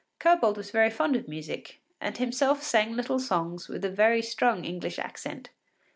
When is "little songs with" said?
2.93-3.85